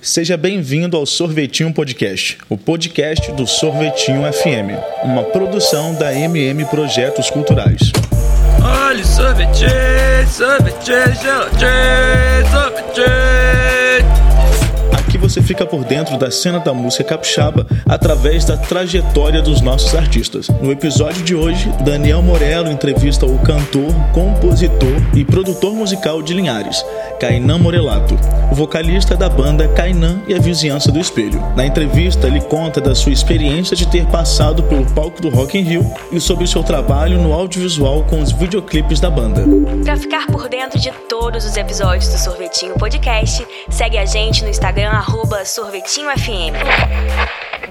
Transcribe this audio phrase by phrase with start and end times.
[0.00, 7.28] Seja bem-vindo ao Sorvetinho Podcast, o podcast do Sorvetinho FM, uma produção da MM Projetos
[7.30, 7.90] Culturais.
[8.62, 9.66] Olha, sorvete,
[10.30, 13.27] sorvete, sorvete, sorvete.
[15.28, 20.48] Você fica por dentro da cena da música capixaba através da trajetória dos nossos artistas.
[20.62, 26.82] No episódio de hoje, Daniel Morello entrevista o cantor, compositor e produtor musical de Linhares,
[27.20, 28.18] Kainan Morelato,
[28.50, 31.42] o vocalista da banda Kainan e a Vizinhança do Espelho.
[31.54, 35.62] Na entrevista, ele conta da sua experiência de ter passado pelo palco do Rock in
[35.62, 39.44] Rio e sobre o seu trabalho no audiovisual com os videoclipes da banda.
[39.84, 44.48] Para ficar por dentro de todos os episódios do Sorvetinho Podcast, segue a gente no
[44.48, 44.88] Instagram
[45.18, 46.54] arroba sorvetinhofm.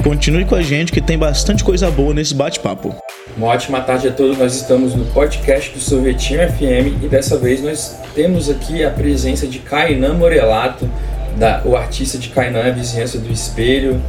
[0.04, 2.94] Continue com a gente que tem bastante coisa boa nesse bate-papo.
[3.38, 4.38] Uma ótima tarde a todos.
[4.38, 9.48] Nós estamos no podcast do Sorvetinho FM e dessa vez nós temos aqui a presença
[9.48, 10.90] de Kainan Morelato,
[11.38, 14.02] da, o artista de Kainan, a vizinhança do espelho.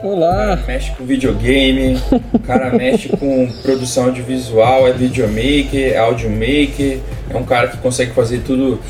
[0.00, 0.28] Olá!
[0.28, 2.00] O cara mexe com videogame,
[2.32, 8.12] o cara mexe com produção audiovisual, é videomaker, é audiomaker, é um cara que consegue
[8.12, 8.80] fazer tudo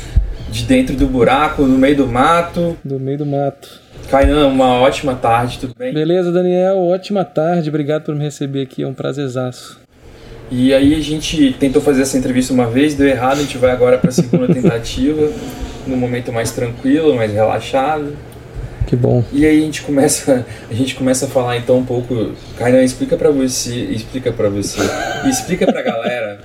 [0.51, 2.77] de dentro do buraco, no meio do mato.
[2.83, 3.84] Do meio do mato.
[4.09, 5.93] Kainan, uma ótima tarde, tudo bem?
[5.93, 6.77] Beleza, Daniel?
[6.77, 7.69] Ótima tarde.
[7.69, 8.83] Obrigado por me receber aqui.
[8.83, 9.79] É um prazerzaço.
[10.51, 13.71] E aí a gente tentou fazer essa entrevista uma vez, deu errado, a gente vai
[13.71, 15.31] agora para a segunda tentativa,
[15.87, 18.13] num momento mais tranquilo, mais relaxado.
[18.85, 19.23] Que bom.
[19.33, 23.17] E aí a gente começa, a gente começa a falar então um pouco, Kainan, explica
[23.17, 24.79] para você, explica para você,
[25.27, 26.39] explica para a galera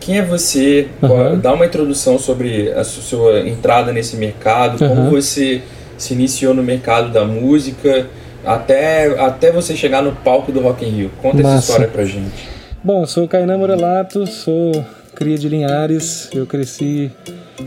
[0.00, 1.38] quem é você, Uhum.
[1.38, 5.10] dá uma introdução sobre a su- sua entrada nesse mercado, como Uhum.
[5.10, 5.60] você
[6.02, 8.08] se iniciou no mercado da música,
[8.44, 11.10] até, até você chegar no palco do Rock in Rio.
[11.20, 11.58] Conta essa Massa.
[11.60, 12.48] história pra gente.
[12.82, 16.28] Bom, sou Kainan Morelato, sou cria de Linhares.
[16.34, 17.10] Eu cresci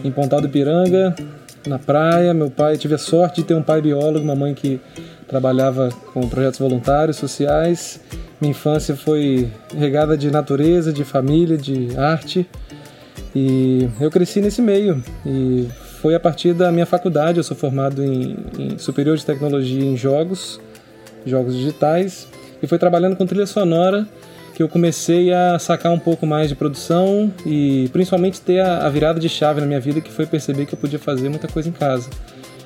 [0.03, 1.15] em Pontal do Ipiranga,
[1.65, 2.33] na praia.
[2.33, 4.81] Meu pai, tive a sorte de ter um pai biólogo, uma mãe que
[5.27, 8.01] trabalhava com projetos voluntários, sociais.
[8.41, 12.45] Minha infância foi regada de natureza, de família, de arte.
[13.33, 15.01] E eu cresci nesse meio.
[15.25, 15.67] E
[16.05, 19.97] foi a partir da minha faculdade, eu sou formado em, em superior de tecnologia em
[19.97, 20.61] jogos,
[21.25, 22.27] jogos digitais.
[22.61, 24.07] E foi trabalhando com trilha sonora
[24.53, 28.89] que eu comecei a sacar um pouco mais de produção e principalmente ter a, a
[28.89, 31.69] virada de chave na minha vida, que foi perceber que eu podia fazer muita coisa
[31.69, 32.07] em casa.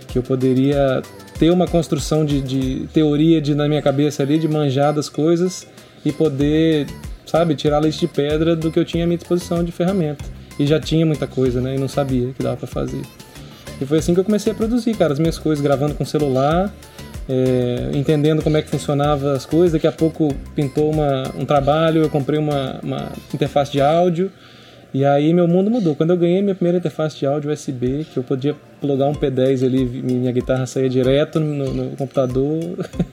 [0.09, 1.01] Que eu poderia
[1.39, 5.66] ter uma construção de, de teoria de, na minha cabeça ali, de manjar das coisas
[6.03, 6.88] e poder,
[7.25, 10.25] sabe, tirar leite de pedra do que eu tinha à minha disposição de ferramenta.
[10.59, 11.75] E já tinha muita coisa, né?
[11.75, 13.01] E não sabia que dava pra fazer.
[13.81, 16.73] E foi assim que eu comecei a produzir, cara, as minhas coisas, gravando com celular,
[17.28, 19.73] é, entendendo como é que funcionava as coisas.
[19.73, 24.31] Daqui a pouco pintou uma, um trabalho, eu comprei uma, uma interface de áudio.
[24.94, 25.95] E aí meu mundo mudou.
[25.95, 29.63] Quando eu ganhei minha primeira interface de áudio USB, que eu podia plugar um P10
[29.63, 32.59] ali, minha guitarra saía direto no, no computador,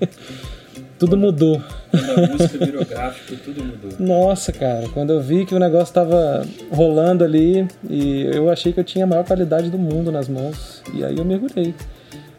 [0.98, 1.60] tudo mudou.
[1.90, 3.90] Quando a música virou gráfico, tudo mudou.
[3.98, 8.80] Nossa, cara, quando eu vi que o negócio tava rolando ali e eu achei que
[8.80, 11.74] eu tinha a maior qualidade do mundo nas mãos, e aí eu mergulhei.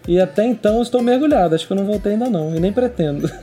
[0.07, 3.29] E até então estou mergulhado, acho que eu não voltei ainda não, e nem pretendo.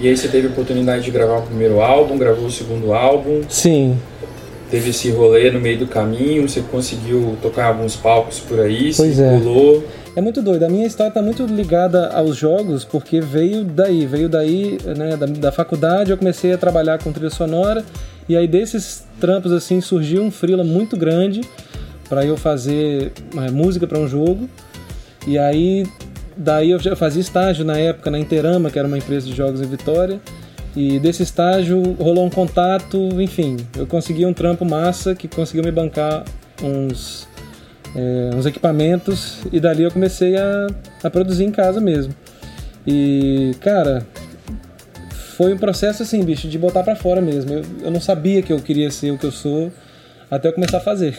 [0.00, 3.42] E aí você teve a oportunidade de gravar o primeiro álbum, gravou o segundo álbum,
[3.48, 3.96] Sim,
[4.68, 9.14] teve esse rolê no meio do caminho, você conseguiu tocar alguns palcos por aí, Pois
[9.14, 9.84] circulou.
[10.00, 10.64] É muito doido.
[10.64, 15.26] A minha história está muito ligada aos jogos, porque veio daí, veio daí, né, da,
[15.26, 17.84] da faculdade, eu comecei a trabalhar com trilha sonora,
[18.28, 21.40] e aí desses trampos assim surgiu um freela muito grande
[22.08, 24.48] para eu fazer é, música para um jogo.
[25.26, 25.86] E aí
[26.36, 29.60] daí eu já fazia estágio na época na Interama, que era uma empresa de jogos
[29.60, 30.20] em Vitória.
[30.76, 35.70] E desse estágio rolou um contato, enfim, eu consegui um trampo massa que conseguiu me
[35.70, 36.24] bancar
[36.62, 37.28] uns
[37.94, 40.66] é, uns equipamentos e dali eu comecei a,
[41.02, 42.14] a produzir em casa mesmo.
[42.86, 44.06] E, cara,
[45.36, 47.52] foi um processo assim, bicho, de botar pra fora mesmo.
[47.52, 49.72] Eu, eu não sabia que eu queria ser o que eu sou
[50.30, 51.16] até eu começar a fazer.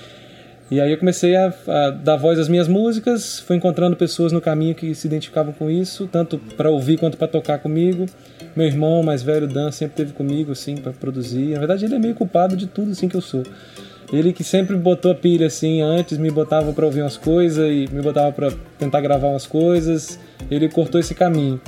[0.70, 4.40] e aí eu comecei a, a dar voz às minhas músicas, fui encontrando pessoas no
[4.40, 8.06] caminho que se identificavam com isso, tanto para ouvir quanto para tocar comigo.
[8.56, 11.52] Meu irmão mais velho, Dan, sempre teve comigo, assim, para produzir.
[11.52, 13.44] Na verdade, ele é meio culpado de tudo, assim, que eu sou.
[14.12, 17.88] Ele que sempre botou a pilha assim antes, me botava pra ouvir umas coisas e
[17.92, 20.18] me botava pra tentar gravar umas coisas.
[20.50, 21.60] Ele cortou esse caminho.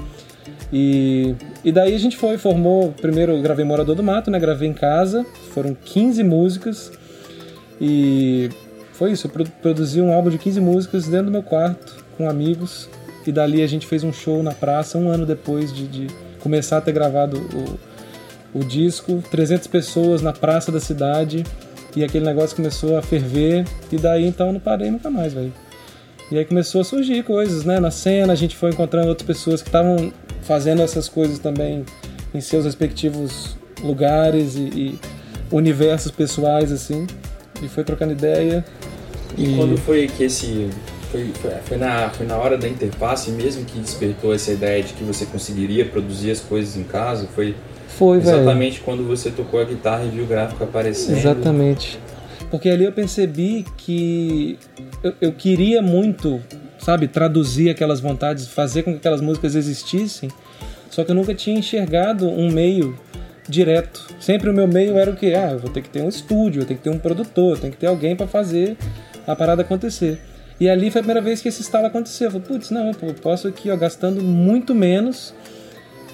[0.73, 1.35] E,
[1.65, 2.93] e daí a gente foi, formou.
[3.01, 4.41] Primeiro eu gravei Morador do Mato, né?
[4.41, 5.25] Gravei em casa.
[5.55, 6.91] Foram 15 músicas.
[7.81, 8.49] E
[8.93, 9.27] foi isso.
[9.27, 12.89] Eu produ- produzi um álbum de 15 músicas dentro do meu quarto, com amigos.
[13.27, 16.07] E dali a gente fez um show na praça um ano depois de, de
[16.41, 17.37] começar a ter gravado
[18.55, 19.23] o, o disco.
[19.31, 21.45] 300 pessoas na praça da cidade.
[21.95, 23.65] E aquele negócio começou a ferver.
[23.91, 25.53] E daí então eu não parei nunca mais, velho.
[26.31, 27.79] E aí começou a surgir coisas, né?
[27.79, 30.13] Na cena, a gente foi encontrando outras pessoas que estavam
[30.43, 31.85] fazendo essas coisas também
[32.33, 34.99] em seus respectivos lugares e, e
[35.51, 37.07] universos pessoais, assim.
[37.63, 38.65] E foi trocando ideia.
[39.37, 40.71] E, quando foi que esse.
[41.11, 44.95] Foi, foi, foi, na, foi na hora da interface mesmo que despertou essa ideia de
[44.95, 47.29] que você conseguiria produzir as coisas em casa?
[47.35, 47.55] Foi,
[47.99, 48.85] foi exatamente velho.
[48.85, 51.19] quando você tocou a guitarra e viu o gráfico aparecendo?
[51.19, 51.99] Exatamente.
[52.51, 54.59] Porque ali eu percebi que
[55.03, 56.41] eu, eu queria muito,
[56.79, 60.31] sabe, traduzir aquelas vontades, fazer com que aquelas músicas existissem,
[60.91, 62.99] só que eu nunca tinha enxergado um meio
[63.49, 64.07] direto.
[64.21, 65.35] Sempre o meu meio era o que?
[65.35, 67.61] Ah, eu vou ter que ter um estúdio, eu tenho que ter um produtor, eu
[67.61, 68.77] tenho que ter alguém para fazer
[69.27, 70.21] a parada acontecer.
[70.61, 72.29] E ali foi a primeira vez que esse estalo aconteceu.
[72.29, 75.35] Eu falei, putz, não, eu posso aqui, ó, gastando muito menos,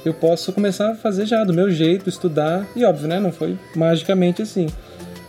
[0.08, 2.66] eu posso começar a fazer já do meu jeito, estudar.
[2.75, 3.20] E óbvio, né?
[3.20, 4.66] Não foi magicamente assim.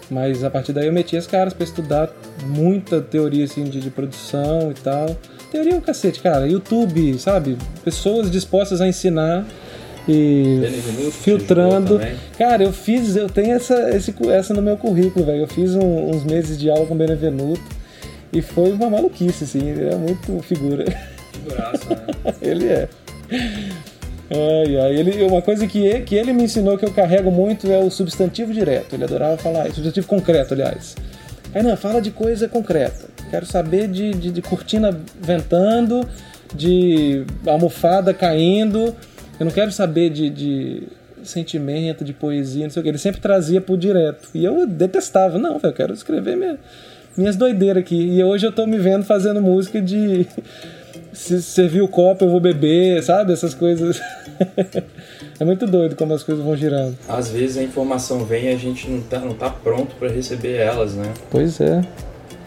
[0.10, 2.10] Mas a partir daí eu meti as caras para estudar
[2.46, 5.16] muita teoria assim, de, de produção e tal.
[5.52, 6.48] Teoria é um cacete, cara.
[6.48, 7.58] YouTube, sabe?
[7.84, 9.46] Pessoas dispostas a ensinar
[10.08, 10.62] e
[11.22, 12.00] filtrando.
[12.38, 15.42] Cara, eu fiz, eu tenho essa, esse, essa no meu currículo, velho.
[15.42, 17.62] Eu fiz um, uns meses de aula com o Benevenuto
[18.32, 19.68] e foi uma maluquice, assim.
[19.68, 20.86] Ele é muito figura.
[21.34, 22.34] Figuraço, né?
[22.42, 22.90] ele é.
[24.32, 24.96] Ai, ai.
[24.96, 27.90] Ele, uma coisa que ele, que ele me ensinou que eu carrego muito é o
[27.90, 28.94] substantivo direto.
[28.94, 30.96] Ele adorava falar, substantivo concreto, aliás.
[31.54, 33.08] Aí não, fala de coisa concreta.
[33.30, 36.08] Quero saber de, de, de cortina ventando,
[36.54, 38.96] de almofada caindo.
[39.40, 40.84] Eu não quero saber de, de
[41.24, 42.90] sentimento, de poesia, não sei o que.
[42.90, 44.30] Ele sempre trazia pro direto.
[44.34, 45.40] E eu detestava.
[45.40, 46.58] Não, eu quero escrever minha,
[47.18, 47.96] minhas doideiras aqui.
[47.96, 50.28] E hoje eu tô me vendo fazendo música de
[51.14, 53.34] se servir o copo eu vou beber, sabe?
[53.34, 54.02] Essas coisas.
[55.40, 56.98] é muito doido como as coisas vão girando.
[57.08, 60.56] Às vezes a informação vem e a gente não tá, não tá pronto para receber
[60.56, 61.12] elas, né?
[61.30, 61.82] Pois é.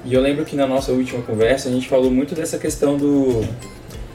[0.05, 3.44] E eu lembro que na nossa última conversa a gente falou muito dessa questão do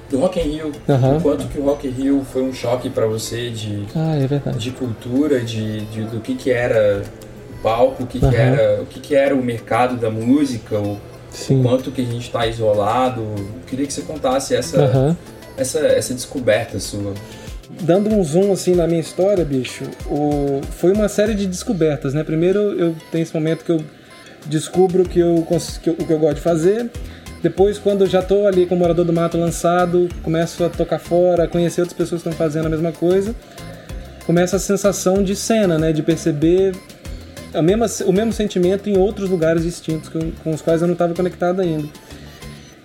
[0.10, 1.18] do Rock in Rio, uhum.
[1.18, 4.52] o quanto que o Rock in Rio foi um choque para você de ah, é
[4.52, 7.04] de cultura, de, de, do que que era
[7.52, 8.30] o palco, o que, uhum.
[8.30, 10.98] que era o que que era o mercado da música, o
[11.38, 11.60] Sim.
[11.60, 13.24] o quanto que a gente está isolado.
[13.68, 15.16] Queria que você contasse essa, uhum.
[15.56, 17.14] essa, essa descoberta sua.
[17.82, 20.62] Dando um zoom assim na minha história, bicho, o...
[20.72, 22.24] foi uma série de descobertas, né?
[22.24, 23.84] Primeiro eu tenho esse momento que eu
[24.48, 25.46] descubro que eu,
[25.82, 26.90] que eu, o que eu gosto de fazer.
[27.44, 30.98] Depois, quando eu já estou ali com o Morador do Mato lançado, começo a tocar
[30.98, 33.36] fora, conhecer outras pessoas que estão fazendo a mesma coisa,
[34.26, 35.92] começa a sensação de cena, né?
[35.92, 36.74] De perceber
[37.54, 40.94] a mesma, o mesmo sentimento em outros lugares distintos com, com os quais eu não
[40.94, 41.88] estava conectado ainda.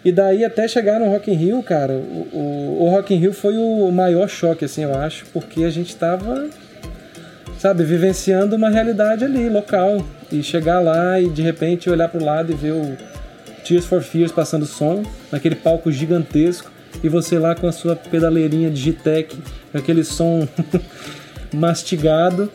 [0.05, 3.57] E daí até chegar no Rock in Rio, cara, o, o, Rock in Rio foi
[3.57, 6.49] o maior choque, assim, eu acho, porque a gente estava,
[7.59, 10.05] sabe, vivenciando uma realidade ali, local.
[10.31, 12.97] E chegar lá e de repente olhar para o lado e ver o
[13.65, 16.71] Tears for Fears passando som, naquele palco gigantesco,
[17.03, 19.37] e você lá com a sua pedaleirinha Digitec,
[19.73, 20.49] aquele som
[21.53, 22.51] mastigado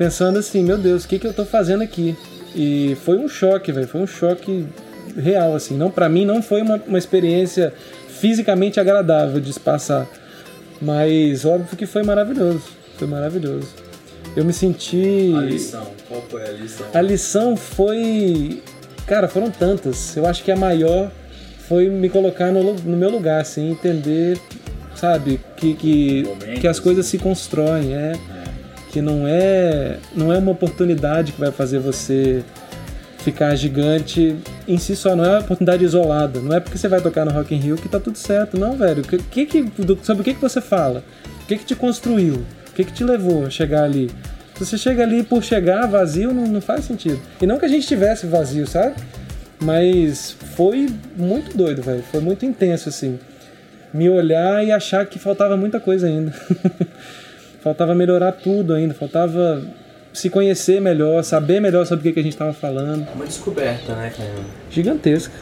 [0.00, 2.16] pensando assim, meu Deus, o que, que eu tô fazendo aqui?
[2.56, 4.66] E foi um choque, velho, foi um choque
[5.14, 5.76] real, assim.
[5.76, 7.70] Não, para mim não foi uma, uma experiência
[8.08, 10.08] fisicamente agradável de se passar,
[10.80, 12.62] mas óbvio que foi maravilhoso,
[12.96, 13.68] foi maravilhoso.
[14.34, 15.34] Eu me senti.
[15.36, 16.86] A lição, qual foi a lição?
[16.94, 18.62] A lição foi.
[19.06, 20.16] Cara, foram tantas.
[20.16, 21.10] Eu acho que a maior
[21.68, 24.40] foi me colocar no, no meu lugar, assim, entender,
[24.94, 26.24] sabe, que, que,
[26.58, 28.12] que as coisas se constroem, é
[28.90, 32.42] que não é não é uma oportunidade que vai fazer você
[33.18, 37.00] ficar gigante em si só, não é uma oportunidade isolada, não é porque você vai
[37.00, 39.02] tocar no Rock in Rio que tá tudo certo, não, velho.
[39.02, 41.04] Que, que, que, sobre o que, que você fala?
[41.42, 42.44] O que, que te construiu?
[42.70, 44.10] O que, que te levou a chegar ali?
[44.54, 47.20] Se você chega ali por chegar vazio, não, não faz sentido.
[47.40, 48.94] E não que a gente tivesse vazio, sabe?
[49.58, 52.02] Mas foi muito doido, velho.
[52.02, 53.18] Foi muito intenso, assim.
[53.92, 56.32] Me olhar e achar que faltava muita coisa ainda.
[57.62, 59.62] faltava melhorar tudo ainda, faltava
[60.12, 63.06] se conhecer melhor, saber melhor sobre o que, que a gente estava falando.
[63.14, 64.30] Uma descoberta, né, cara?
[64.70, 65.34] Gigantesca.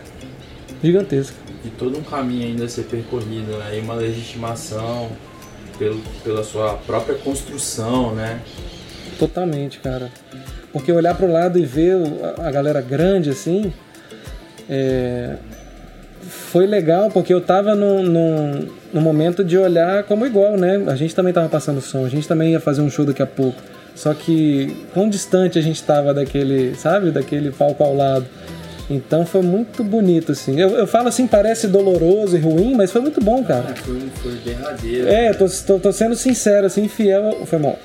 [0.83, 1.37] Gigantesca.
[1.65, 3.79] E todo um caminho ainda a ser percorrido, né?
[3.79, 5.11] E uma legitimação
[5.79, 8.41] pelo, pela sua própria construção, né?
[9.19, 10.11] Totalmente, cara.
[10.73, 11.97] Porque olhar para o lado e ver
[12.39, 13.73] a galera grande assim,
[14.69, 15.37] é,
[16.23, 20.83] foi legal porque eu tava num, num, num, momento de olhar como igual, né?
[20.87, 23.27] A gente também tava passando som, a gente também ia fazer um show daqui a
[23.27, 23.61] pouco.
[23.95, 28.27] Só que quão distante a gente tava daquele, sabe, daquele palco ao lado.
[28.91, 30.59] Então foi muito bonito, assim.
[30.59, 33.67] Eu, eu falo assim, parece doloroso e ruim, mas foi muito bom, cara.
[33.71, 35.09] Ah, foi, foi derradeiro.
[35.09, 37.45] É, tô, tô, tô, sendo sincero, assim, fiel.
[37.45, 37.79] Foi mal.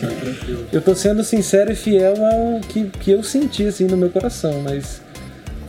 [0.72, 4.62] eu tô sendo sincero e fiel ao que, que eu senti, assim, no meu coração,
[4.62, 5.02] mas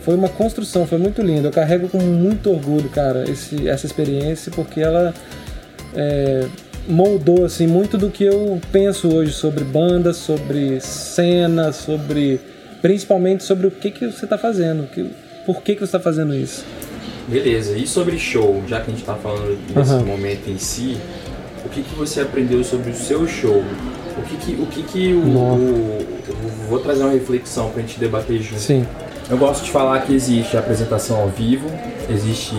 [0.04, 1.48] foi uma construção, foi muito lindo.
[1.48, 5.14] Eu carrego com muito orgulho, cara, esse, essa experiência, porque ela
[5.94, 6.46] é,
[6.88, 12.40] moldou assim muito do que eu penso hoje sobre banda, sobre cena, sobre
[12.80, 15.08] principalmente sobre o que que você está fazendo, que,
[15.46, 16.64] por que que você está fazendo isso.
[17.28, 17.76] Beleza.
[17.76, 20.04] E sobre show, já que a gente está falando desse Aham.
[20.04, 20.96] momento em si,
[21.64, 23.62] o que que você aprendeu sobre o seu show?
[24.18, 26.34] O que que o que que o, o- eu
[26.68, 28.60] vou trazer uma reflexão pra gente debater junto.
[28.60, 28.84] Sim.
[29.32, 31.66] Eu gosto de falar que existe apresentação ao vivo,
[32.06, 32.54] existe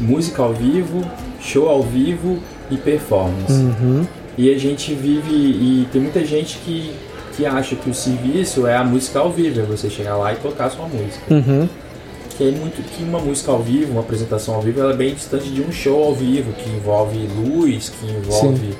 [0.00, 1.04] música ao vivo,
[1.42, 2.38] show ao vivo
[2.70, 3.52] e performance.
[3.52, 4.06] Uhum.
[4.38, 6.90] E a gente vive e tem muita gente que,
[7.36, 10.36] que acha que o serviço é a música ao vivo, é você chegar lá e
[10.36, 11.22] tocar sua música.
[11.28, 11.68] Uhum.
[12.38, 15.14] Que é muito que uma música ao vivo, uma apresentação ao vivo, ela é bem
[15.14, 18.72] distante de um show ao vivo, que envolve luz, que envolve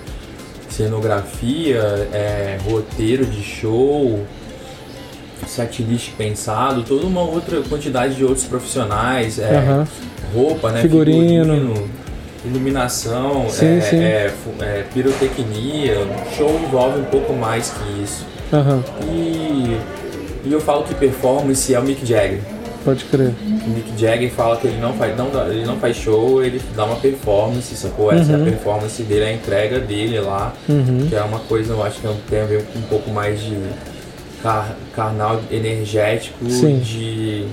[0.70, 4.25] cenografia, é, roteiro de show,
[5.46, 9.87] setlist pensado, toda uma outra quantidade de outros profissionais, é, Aham.
[10.34, 10.82] roupa, né?
[10.82, 11.88] Figurino.
[12.44, 14.02] iluminação, Sim, é, sim.
[14.02, 15.96] é, é, pirotecnia.
[16.37, 18.26] Show envolve um pouco mais que isso.
[18.52, 18.82] Aham.
[19.08, 19.78] E,
[20.44, 22.40] e eu falo que performance é o Mick Jagger.
[22.84, 23.32] Pode crer.
[23.64, 26.84] O Mick Jagger fala que ele não faz, não, ele não faz show, ele dá
[26.84, 28.12] uma performance, sacou?
[28.12, 28.44] Essa é a Uhum.
[28.46, 31.06] performance dele, a entrega dele lá, Uhum.
[31.08, 33.56] que é uma coisa, eu acho que tem a ver com um pouco mais de
[34.42, 36.78] car- carnal energético, Sim.
[36.78, 37.46] de,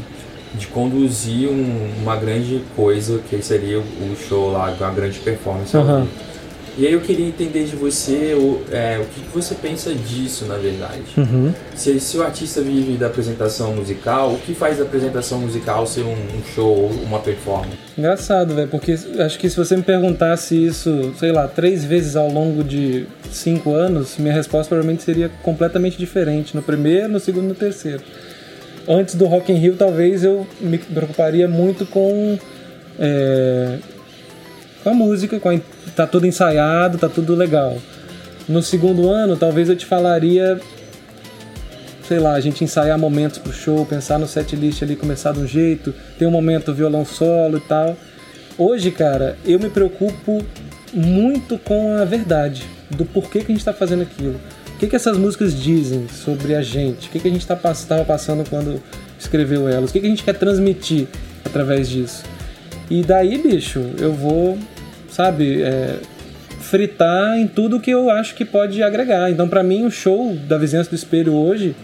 [0.55, 5.75] de conduzir um- uma grande coisa, que seria o, o show lá, uma grande performance.
[5.77, 6.07] vivo.
[6.77, 10.55] E aí eu queria entender de você o, é, o que, você pensa disso, na
[10.55, 11.03] verdade.
[11.17, 11.53] Uhum.
[11.75, 16.01] Se, se o artista vive da apresentação musical, o que faz da apresentação musical ser
[16.01, 17.77] um, um show ou uma performance?
[17.97, 22.31] Engraçado, velho, porque acho que se você me perguntasse isso, sei lá, três vezes ao
[22.31, 27.47] longo de cinco anos, minha resposta provavelmente seria completamente diferente no primeiro, no segundo e
[27.49, 28.01] no terceiro.
[28.87, 32.39] Antes do Rock in Rio, talvez eu me preocuparia muito com
[32.97, 33.77] é,
[34.83, 35.59] com a música, com a,
[35.95, 37.77] tá tudo ensaiado, tá tudo legal.
[38.47, 40.59] No segundo ano, talvez eu te falaria
[42.07, 45.39] sei lá, a gente ensaiar momentos pro show, pensar no set list ali, começar de
[45.41, 47.95] um jeito, ter um momento violão solo e tal.
[48.57, 50.43] Hoje, cara, eu me preocupo
[50.91, 54.41] muito com a verdade do porquê que a gente tá fazendo aquilo.
[54.73, 57.09] O que, que essas músicas dizem sobre a gente?
[57.09, 58.81] O que, que a gente tá, pass- tava passando quando
[59.19, 59.91] escreveu elas?
[59.91, 61.07] O que, que a gente quer transmitir
[61.45, 62.23] através disso?
[62.89, 64.57] E daí, bicho, eu vou,
[65.09, 65.97] sabe, é,
[66.59, 69.29] fritar em tudo que eu acho que pode agregar.
[69.31, 71.75] Então, pra mim, o show da Vizinhança do Espelho hoje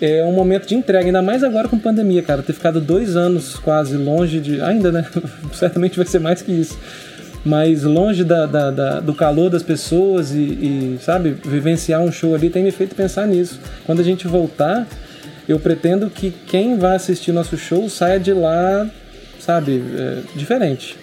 [0.00, 2.42] é um momento de entrega, ainda mais agora com pandemia, cara.
[2.42, 4.60] Ter ficado dois anos quase longe de.
[4.60, 5.04] Ainda, né?
[5.52, 6.78] Certamente vai ser mais que isso.
[7.44, 12.34] Mas longe da, da- da- do calor das pessoas e, e, sabe, vivenciar um show
[12.34, 13.60] ali tem me feito pensar nisso.
[13.84, 14.86] Quando a gente voltar,
[15.46, 18.88] eu pretendo que quem vai assistir nosso show saia de lá,
[19.44, 20.96] sabe, é, diferente.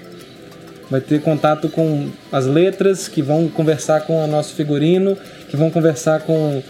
[0.89, 5.17] Vai ter contato com as letras, que vão conversar com o nosso figurino,
[5.49, 6.61] que vão conversar com,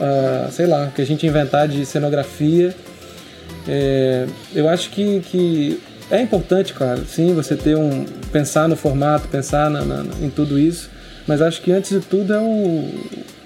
[0.00, 2.74] ah, sei lá, o que a gente inventar de cenografia.
[3.68, 5.80] É, eu acho que, que
[6.10, 8.04] é importante, claro, sim, você ter um.
[8.32, 10.90] pensar no formato, pensar na- na- em tudo isso,
[11.26, 12.88] mas acho que antes de tudo é o,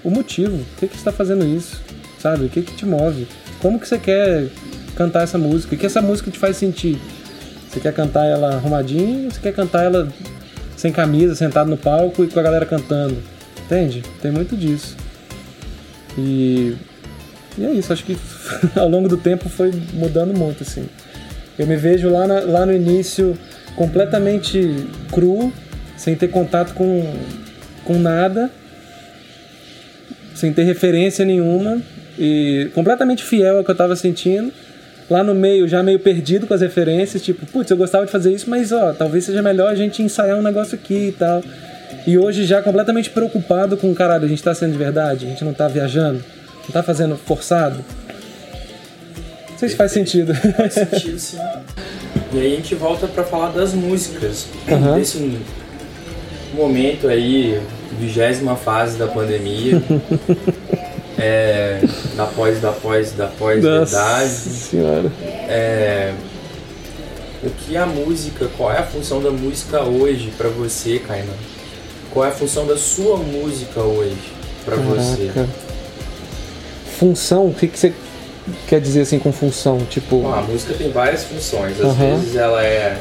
[0.03, 0.57] o motivo.
[0.57, 1.81] Por que, que está fazendo isso?
[2.19, 2.45] Sabe?
[2.45, 3.27] O que, que te move?
[3.59, 4.47] Como que você quer
[4.95, 5.75] cantar essa música?
[5.75, 6.97] O que essa música te faz sentir?
[7.73, 10.07] Você quer cantar ela arrumadinho ou você quer cantar ela
[10.77, 13.17] sem camisa, sentado no palco e com a galera cantando?
[13.65, 14.03] Entende?
[14.21, 14.95] Tem muito disso.
[16.17, 16.75] E,
[17.57, 18.15] e é isso, acho que
[18.75, 20.87] ao longo do tempo foi mudando muito, assim.
[21.57, 23.35] Eu me vejo lá, na- lá no início
[23.75, 25.51] completamente cru,
[25.97, 27.11] sem ter contato com,
[27.85, 28.51] com nada,
[30.35, 31.81] sem ter referência nenhuma
[32.19, 34.51] e completamente fiel ao que eu estava sentindo.
[35.09, 38.33] Lá no meio, já meio perdido com as referências, tipo, putz, eu gostava de fazer
[38.33, 41.43] isso, mas ó, talvez seja melhor a gente ensaiar um negócio aqui e tal.
[42.07, 45.25] E hoje já completamente preocupado com, caralho, a gente tá sendo de verdade?
[45.25, 46.23] A gente não tá viajando?
[46.63, 47.83] Não tá fazendo forçado?
[49.51, 50.33] Não sei se faz sentido.
[50.33, 51.37] Faz sentido, sim.
[52.33, 54.47] E aí a gente volta pra falar das músicas.
[54.69, 54.97] Aham.
[54.97, 55.37] Desse
[56.53, 57.61] momento aí,
[57.99, 59.81] vigésima fase da pandemia.
[61.17, 61.81] é,
[62.15, 64.29] da pós, da pós, da pós-verdade.
[64.29, 65.11] senhora.
[65.47, 66.13] É,
[67.43, 71.33] o que a música, qual é a função da música hoje pra você, Kainan?
[72.11, 75.31] Qual é a função da sua música hoje pra você?
[76.97, 77.47] Função?
[77.47, 77.93] O que, que você
[78.67, 79.79] quer dizer assim com função?
[79.89, 80.21] Tipo.
[80.21, 81.79] Bom, a música tem várias funções.
[81.79, 82.17] Às Aham.
[82.17, 82.97] vezes ela é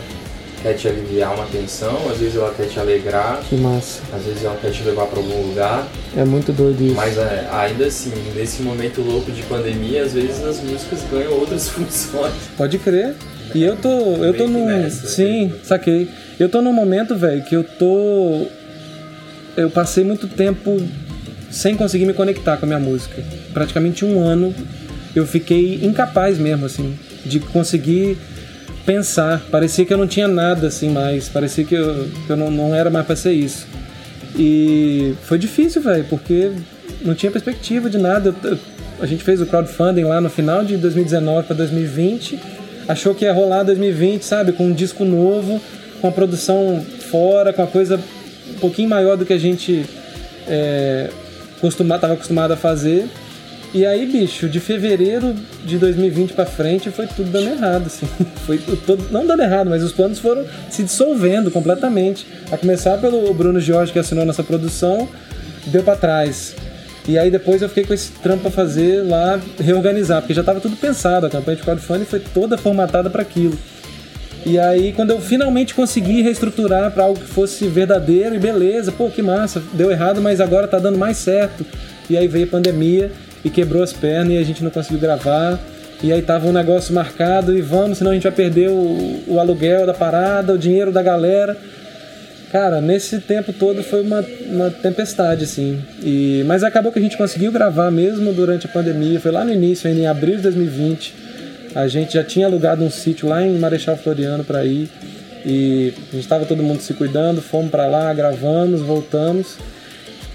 [0.62, 4.00] quer te aliviar uma tensão, às vezes ela quer te alegrar, Que massa.
[4.14, 5.88] às vezes ela quer te levar para algum lugar.
[6.16, 6.95] É muito doido isso.
[6.95, 11.69] Mas é, ainda assim, nesse momento louco de pandemia, às vezes as músicas ganham outras
[11.71, 12.33] funções.
[12.57, 13.14] Pode crer.
[13.54, 13.88] E eu tô.
[13.88, 14.64] Eu tô num.
[14.66, 15.54] nessa, Sim, né?
[15.64, 16.09] saquei.
[16.38, 18.47] Eu tô num momento, velho, que eu tô.
[19.57, 20.81] Eu passei muito tempo
[21.50, 23.23] sem conseguir me conectar com a minha música.
[23.52, 24.54] Praticamente um ano
[25.14, 28.16] eu fiquei incapaz mesmo, assim, de conseguir
[28.85, 29.43] pensar.
[29.51, 31.29] Parecia que eu não tinha nada, assim, mais.
[31.29, 33.67] Parecia que eu, que eu não, não era mais pra ser isso.
[34.37, 36.53] E foi difícil, velho, porque
[37.03, 38.35] não tinha perspectiva de nada.
[39.01, 42.39] A gente fez o crowdfunding lá no final de 2019 para 2020.
[42.89, 44.53] Achou que ia rolar 2020, sabe?
[44.53, 45.61] Com um disco novo,
[46.01, 48.01] com a produção fora, com a coisa
[48.51, 49.85] um pouquinho maior do que a gente
[50.47, 51.09] é,
[52.01, 53.09] tava acostumado a fazer.
[53.75, 58.07] E aí, bicho, de fevereiro de 2020 pra frente foi tudo dando errado, assim.
[58.45, 62.26] Foi todo, não dando errado, mas os planos foram se dissolvendo completamente.
[62.50, 65.09] A começar pelo Bruno Jorge, que assinou nossa produção,
[65.67, 66.55] deu pra trás.
[67.09, 70.61] E aí depois eu fiquei com esse trampo pra fazer lá, reorganizar, porque já tava
[70.61, 73.57] tudo pensado, a campanha de crowdfunding foi toda formatada para aquilo.
[74.45, 79.09] E aí, quando eu finalmente consegui reestruturar para algo que fosse verdadeiro e beleza, pô,
[79.09, 81.64] que massa, deu errado, mas agora tá dando mais certo.
[82.11, 83.12] E aí veio a pandemia
[83.45, 85.59] e quebrou as pernas e a gente não conseguiu gravar.
[86.03, 89.39] E aí tava um negócio marcado e vamos, senão a gente vai perder o, o
[89.39, 91.57] aluguel da parada, o dinheiro da galera.
[92.51, 95.81] Cara, nesse tempo todo foi uma, uma tempestade, assim.
[96.03, 99.19] E, mas acabou que a gente conseguiu gravar mesmo durante a pandemia.
[99.21, 101.15] Foi lá no início, ainda em abril de 2020.
[101.75, 104.91] A gente já tinha alugado um sítio lá em Marechal Floriano para ir.
[105.47, 109.57] E a gente estava todo mundo se cuidando, fomos para lá, gravamos, voltamos.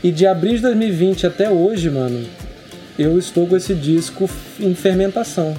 [0.04, 2.26] E de abril de 2020 até hoje, mano,
[2.98, 5.56] eu estou com esse disco em fermentação.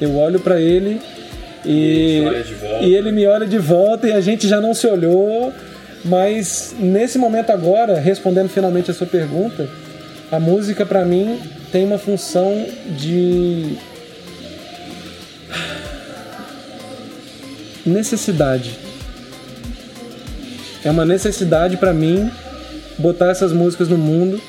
[0.00, 1.00] Eu olho para ele
[1.64, 2.22] e,
[2.60, 2.84] volta.
[2.84, 5.52] e ele me olha de volta e a gente já não se olhou.
[6.04, 9.66] Mas nesse momento agora, respondendo finalmente a sua pergunta,
[10.30, 11.40] a música para mim
[11.72, 12.66] tem uma função
[12.98, 13.78] de
[17.86, 18.78] necessidade.
[20.84, 22.30] É uma necessidade para mim
[22.98, 24.40] botar essas músicas no mundo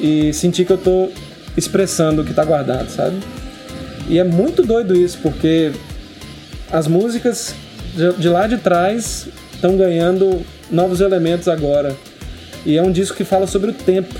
[0.00, 1.10] e sentir que eu tô
[1.56, 3.16] expressando o que tá guardado, sabe?
[4.08, 5.72] E é muito doido isso, porque
[6.72, 7.54] as músicas
[8.18, 11.94] de- lá de trás estão ganhando novos elementos agora.
[12.64, 14.14] E é um disco que fala sobre o tempo.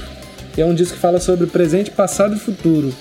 [0.57, 2.93] É um disco que fala sobre presente, passado e futuro.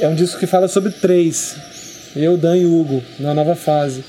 [0.00, 1.56] É um disco que fala sobre três.
[2.14, 4.02] Eu, Dan e Hugo, na nova fase.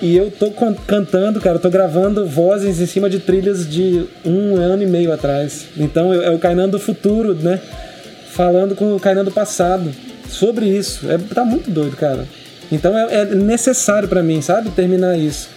[0.00, 0.50] E eu tô
[0.86, 5.12] cantando, cara, eu tô gravando vozes em cima de trilhas de um ano e meio
[5.12, 5.66] atrás.
[5.76, 7.58] Então é o Kainan do futuro, né?
[8.30, 9.90] Falando com o Kainan do passado.
[10.28, 11.10] Sobre isso.
[11.10, 12.26] É, tá muito doido, cara.
[12.70, 14.70] Então é, é necessário pra mim, sabe?
[14.70, 15.48] Terminar isso.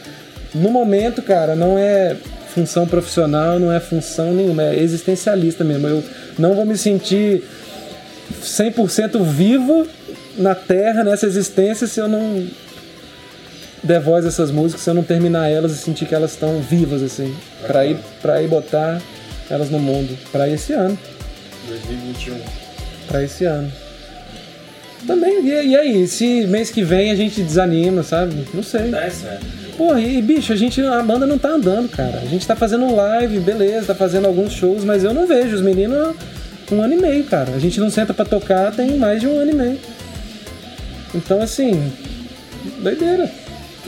[0.53, 2.15] No momento, cara, não é
[2.53, 5.87] função profissional, não é função nenhuma, é existencialista mesmo.
[5.87, 6.03] Eu
[6.37, 7.43] não vou me sentir
[8.41, 9.87] 100% vivo
[10.37, 12.47] na Terra, nessa existência, se eu não
[14.01, 17.01] voz a essas músicas, se eu não terminar elas e sentir que elas estão vivas,
[17.01, 17.35] assim.
[17.65, 19.01] Pra ir, pra ir botar
[19.49, 20.17] elas no mundo.
[20.31, 20.97] Pra esse ano.
[21.67, 22.35] 2021.
[23.07, 23.71] Pra esse ano.
[25.07, 26.07] Também, e, e aí?
[26.07, 28.45] Se mês que vem a gente desanima, sabe?
[28.53, 28.93] Não sei.
[28.93, 29.45] É certo.
[29.77, 32.19] Porra, e bicho, a gente, a banda não tá andando, cara.
[32.19, 35.61] A gente tá fazendo live, beleza, tá fazendo alguns shows, mas eu não vejo os
[35.61, 36.15] meninos
[36.69, 37.53] um ano e meio, cara.
[37.53, 39.79] A gente não senta pra tocar tem mais de um ano e meio.
[41.15, 41.91] Então, assim,
[42.79, 43.31] doideira.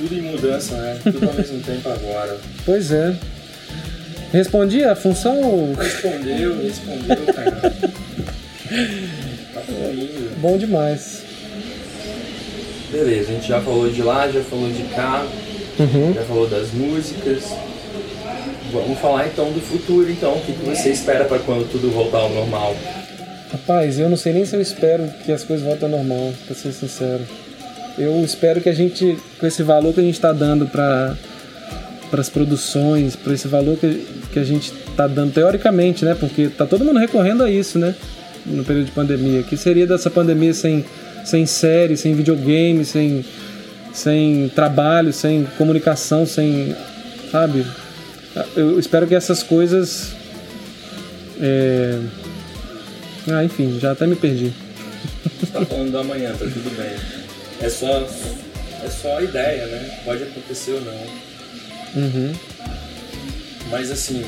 [0.02, 1.00] Tudo em mudança, né?
[1.04, 2.38] Tudo ao mesmo tempo agora.
[2.66, 3.16] Pois é.
[4.32, 7.74] Respondi a função ou- Respondeu, respondeu, cara.
[9.54, 10.32] Tá fluindo.
[10.38, 11.24] bom demais.
[12.92, 15.26] Beleza, a gente já falou de lá, já falou de cá,
[15.80, 16.14] Uhum.
[16.14, 17.44] já falou das músicas.
[18.72, 20.34] Vamos falar então do futuro, então.
[20.36, 22.76] O que, que você espera para quando tudo voltar ao normal?
[23.52, 26.56] Rapaz, eu não sei nem se eu espero que as coisas voltem ao normal, pra
[26.56, 27.22] ser sincero.
[27.98, 31.16] Eu espero que a gente, com esse valor que a gente está dando para
[32.14, 36.16] as produções, por esse valor que, que a gente está dando teoricamente, né?
[36.16, 37.96] Porque tá todo mundo recorrendo a isso, né?
[38.46, 39.44] No período de pandemia.
[39.44, 40.86] Que seria dessa pandemia sem,
[41.26, 43.26] sem série, sem videogame, sem,
[43.94, 46.76] sem trabalho, sem comunicação, sem.
[47.32, 47.66] Sabe?
[48.56, 50.14] Eu espero que essas coisas.
[51.40, 52.00] é,
[53.30, 54.52] ah, enfim, já até me perdi.
[55.40, 57.21] Você tá falando da manhã, tá tudo bem.
[57.62, 57.88] É só,
[58.84, 60.00] é só a ideia, né?
[60.04, 62.02] Pode acontecer ou não.
[62.04, 62.34] Uhum.
[63.70, 64.24] Mas assim,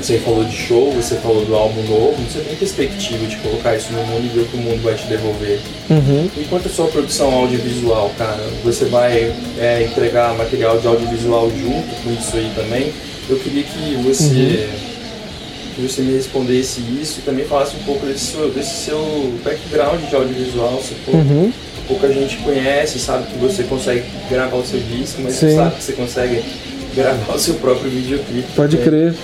[0.00, 3.92] Você falou de show, você falou do álbum novo, você tem perspectiva de colocar isso
[3.92, 5.58] no mundo e ver o que o mundo vai te devolver.
[5.90, 6.30] Uhum.
[6.36, 12.12] Enquanto a sua produção audiovisual, cara, você vai é, entregar material de audiovisual junto com
[12.12, 12.92] isso aí também.
[13.28, 15.74] Eu queria que você, uhum.
[15.74, 20.00] que você me respondesse isso e também falasse um pouco desse seu, desse seu background
[20.08, 21.52] de audiovisual, se for, Uhum.
[21.88, 25.48] Pouca gente conhece, sabe que você consegue gravar o seu disco, mas Sim.
[25.50, 26.44] você sabe que você consegue
[26.94, 28.46] gravar o seu próprio videoclipe.
[28.54, 28.88] Pode também.
[28.90, 29.14] crer.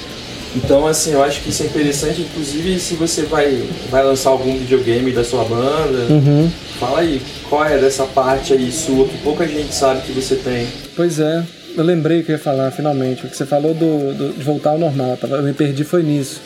[0.57, 4.57] Então, assim, eu acho que isso é interessante, inclusive se você vai, vai lançar algum
[4.57, 6.49] videogame da sua banda, Uhum.
[6.79, 10.67] fala aí, qual é dessa parte aí sua que pouca gente sabe que você tem.
[10.95, 11.43] Pois é,
[11.77, 13.27] eu lembrei que eu ia falar finalmente.
[13.27, 16.41] O que você falou do, do- de voltar ao normal, eu me perdi foi nisso.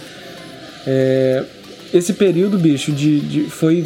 [0.87, 1.43] É,
[1.93, 3.85] esse período, bicho, de, de foi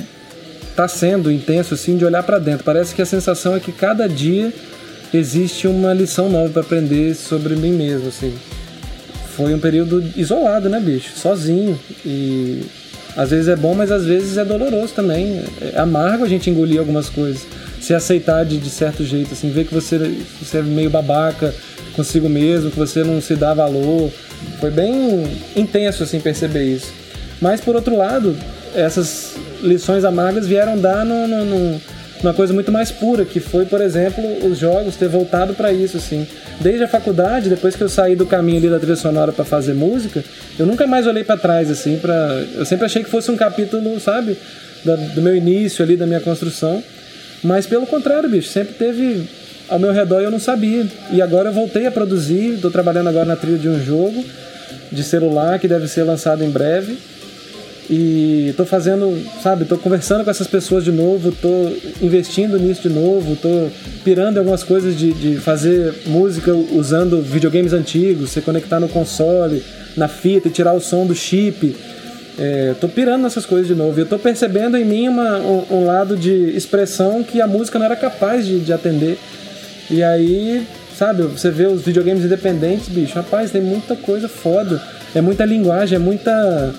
[0.75, 2.65] tá sendo intenso assim de olhar pra dentro.
[2.65, 4.53] Parece que a sensação é que cada dia
[5.13, 8.35] existe uma lição nova pra aprender sobre mim mesmo, assim.
[9.37, 11.17] Foi um período isolado, né, bicho?
[11.17, 12.63] Sozinho e
[13.17, 15.43] às vezes é bom, mas às vezes é doloroso também.
[15.61, 17.47] É amargo a gente engolir algumas coisas.
[17.81, 19.99] Se aceitar de, de certo jeito, assim, ver que você,
[20.41, 21.55] você é meio babaca
[21.95, 24.11] consigo mesmo, que você não se dá valor.
[24.61, 26.93] Foi bem intenso, assim, perceber isso.
[27.41, 28.37] Mas, por outro lado,
[28.75, 31.81] essas lições amargas vieram dar no, no, no-
[32.23, 35.97] numa coisa muito mais pura, que foi, por exemplo, os jogos ter voltado para isso,
[35.97, 36.25] assim.
[36.61, 39.75] Desde a faculdade, depois que eu saí do caminho ali da trilha sonora para fazer
[39.75, 40.23] música,
[40.57, 43.99] eu nunca mais olhei para trás, assim, para eu sempre achei que fosse um capítulo,
[43.99, 44.39] sabe,
[44.85, 46.81] da- do meu início ali, da minha construção.
[47.43, 49.29] Mas pelo contrário, bicho, sempre teve
[49.69, 50.87] ao meu redor eu não sabia.
[51.11, 54.25] E agora eu voltei a produzir, estou trabalhando agora na trilha de um jogo
[54.93, 56.97] de celular que deve ser lançado em breve.
[57.91, 62.89] E tô fazendo, sabe, tô conversando com essas pessoas de novo, tô investindo nisso de
[62.89, 63.69] novo, tô
[64.05, 69.63] pirando em algumas coisas de, de fazer música usando videogames antigos, se conectar no console,
[69.97, 71.75] na fita e tirar o som do chip.
[72.39, 73.99] É, tô pirando nessas coisas de novo.
[74.01, 77.87] Eu tô percebendo em mim uma, um, um lado de expressão que a música não
[77.87, 79.19] era capaz de, de atender.
[79.91, 80.67] E aí,
[80.97, 84.81] sabe, você vê os videogames independentes, bicho, rapaz, tem muita coisa foda.
[85.15, 86.75] É muita linguagem, é muita.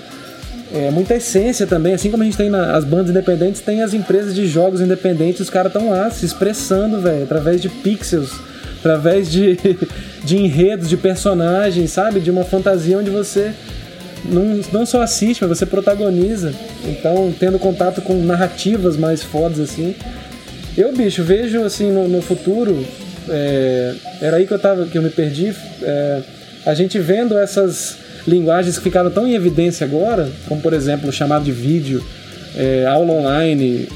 [0.74, 3.94] É muita essência também, assim como a gente tem na- as bandas independentes, tem as
[3.94, 8.32] empresas de jogos independentes, os caras estão lá se expressando, velho, através de pixels,
[8.80, 9.56] através de,
[10.26, 12.20] de enredos, de personagens, sabe?
[12.20, 13.52] De uma fantasia onde você
[14.26, 16.54] não, não só assiste, mas você protagoniza.
[16.86, 19.96] Então, tendo contato com narrativas mais fodas assim.
[20.76, 22.84] Eu, bicho, vejo assim no, no futuro.
[23.30, 25.54] é, era aí que eu tava, que eu me perdi.
[25.84, 26.22] é,
[26.66, 31.12] a gente vendo essas linguagens que ficaram tão em evidência agora, como por exemplo o
[31.12, 32.04] chamado de vídeo,
[32.56, 33.88] é, aula online,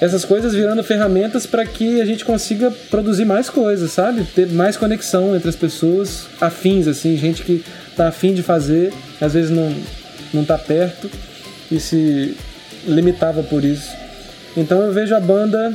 [0.00, 4.24] essas coisas virando ferramentas para que a gente consiga produzir mais coisas, sabe?
[4.24, 7.64] Ter mais conexão entre as pessoas afins, assim, gente que
[7.96, 9.74] tá afim de fazer, às vezes não,
[10.34, 11.10] não tá perto
[11.70, 12.36] e se
[12.86, 13.90] limitava por isso.
[14.56, 15.74] Então eu vejo a banda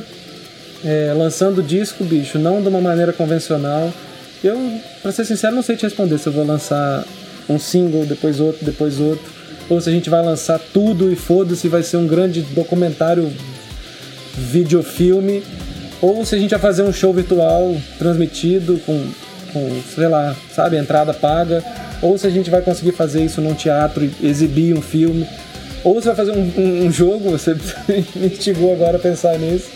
[0.84, 3.92] é, lançando disco, bicho, não de uma maneira convencional.
[4.42, 7.04] Eu, pra ser sincero, não sei te responder se eu vou lançar
[7.48, 9.24] um single, depois outro, depois outro.
[9.68, 13.32] Ou se a gente vai lançar tudo e foda-se, vai ser um grande documentário,
[14.36, 15.42] videofilme.
[16.00, 19.06] Ou se a gente vai fazer um show virtual transmitido com,
[19.52, 21.62] com sei lá, sabe, entrada paga.
[22.02, 25.26] Ou se a gente vai conseguir fazer isso num teatro e exibir um filme.
[25.84, 27.54] Ou você vai fazer um, um- um jogo, você
[28.16, 29.66] me instigou agora a pensar nisso.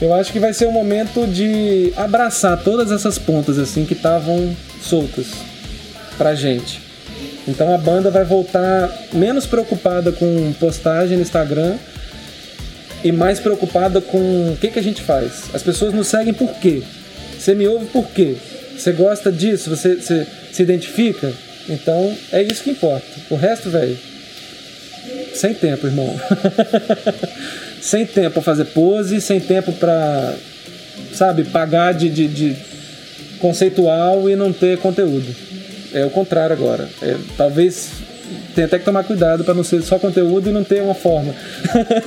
[0.00, 4.56] Eu acho que vai ser um momento de abraçar todas essas pontas assim que estavam
[4.80, 5.28] soltas
[6.12, 6.80] pra gente.
[7.46, 11.76] Então a banda vai voltar menos preocupada com postagem no Instagram
[13.02, 15.44] e mais preocupada com o que, que a gente faz.
[15.52, 16.82] As pessoas nos seguem por quê?
[17.38, 18.36] Você me ouve por quê?
[18.76, 19.70] Você gosta disso?
[19.70, 21.32] Você, você se identifica?
[21.68, 23.06] Então é isso que importa.
[23.30, 23.98] O resto, velho,
[25.34, 26.14] sem tempo, irmão.
[27.80, 30.34] sem tempo pra fazer pose, sem tempo pra,
[31.12, 32.56] sabe, pagar de, de, de
[33.40, 35.34] conceitual e não ter conteúdo.
[35.94, 36.88] É o contrário agora.
[37.02, 37.90] É, talvez
[38.54, 41.34] tenha até que tomar cuidado pra não ser só conteúdo e não ter uma forma.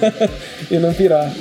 [0.69, 1.32] e não pirar.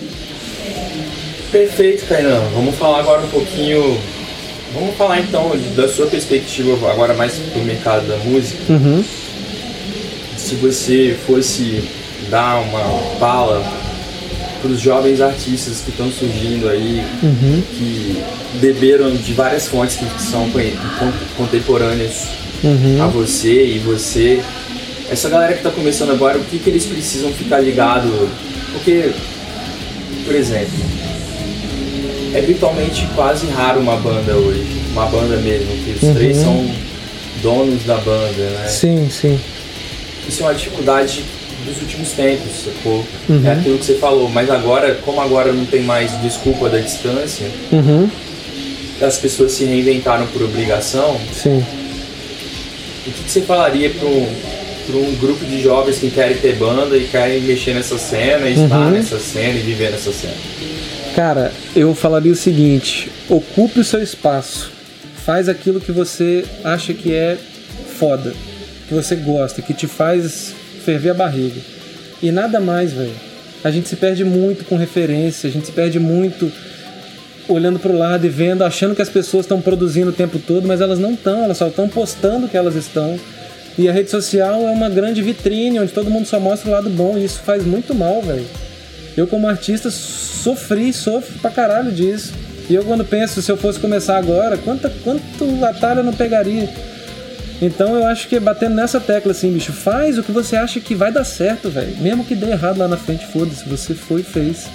[1.50, 2.40] Perfeito, Kainan.
[2.54, 3.98] Vamos falar agora um pouquinho.
[4.74, 8.59] Vamos falar então da sua perspectiva agora mais pro mercado da música.
[10.37, 11.85] Se você fosse
[12.28, 13.62] dar uma fala
[14.64, 17.05] para os jovens artistas que estão surgindo aí,
[17.77, 18.22] que
[18.61, 20.59] beberam de várias fontes que são con-
[20.98, 22.29] con- contemporâneas
[23.03, 24.40] a você e você.
[25.11, 28.09] Essa galera que está começando agora, o que, que eles precisam ficar ligado?
[28.72, 29.11] Porque,
[30.24, 30.72] por exemplo,
[32.33, 36.70] é virtualmente quase raro uma banda hoje, uma banda mesmo, que os três são
[37.42, 38.66] donos da banda, né?
[38.68, 39.38] Sim, sim.
[40.27, 41.22] Isso é uma dificuldade
[41.64, 43.05] dos últimos tempos, sacou?
[43.29, 43.42] Uhum.
[43.46, 47.46] É aquilo que você falou, mas agora, como agora não tem mais desculpa da distância,
[47.72, 48.09] Uhum,
[49.00, 51.64] as pessoas se reinventaram por obrigação, sim.
[53.07, 54.29] o que, que você falaria para um,
[54.98, 58.79] um grupo de jovens que querem ter banda e querem mexer nessa cena, e estar
[58.79, 58.90] Uhum.
[58.90, 60.35] nessa cena e viver nessa cena?
[61.14, 64.72] Cara, eu falaria o seguinte: ocupe o seu espaço.
[65.24, 67.38] Faz aquilo que você acha que é
[67.98, 68.35] foda,
[68.88, 70.53] que você gosta, que te faz
[70.85, 71.61] ferver a barriga.
[72.23, 73.14] E nada mais, velho.
[73.62, 76.53] A gente se perde muito com referência, a gente se perde muito
[77.49, 80.81] olhando pro lado e vendo, achando que as pessoas estão produzindo o tempo todo, mas
[80.81, 83.18] elas não estão, elas só estão postando que elas estão.
[83.77, 86.88] E a rede social é uma grande vitrine onde todo mundo só mostra o lado
[86.90, 88.47] bom e isso faz muito mal, velho.
[89.16, 92.33] Eu, como artista, sofri, sofro pra caralho disso.
[92.68, 96.68] E eu, quando penso, se eu fosse começar agora, quanta, quanto atalho eu não pegaria?
[97.62, 100.94] Então, eu acho que batendo nessa tecla, assim, bicho, faz o que você acha que
[100.94, 101.96] vai dar certo, velho.
[101.98, 104.66] Mesmo que dê errado lá na frente, foda-se, você foi e fez.